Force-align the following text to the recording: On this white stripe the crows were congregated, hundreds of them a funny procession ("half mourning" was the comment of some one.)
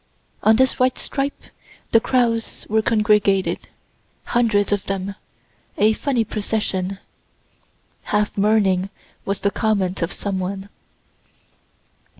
On 0.41 0.55
this 0.55 0.79
white 0.79 0.97
stripe 0.97 1.39
the 1.91 1.99
crows 1.99 2.65
were 2.67 2.81
congregated, 2.81 3.59
hundreds 4.23 4.71
of 4.71 4.83
them 4.87 5.13
a 5.77 5.93
funny 5.93 6.23
procession 6.23 6.97
("half 8.05 8.35
mourning" 8.35 8.89
was 9.25 9.41
the 9.41 9.51
comment 9.51 10.01
of 10.01 10.11
some 10.11 10.39
one.) 10.39 10.69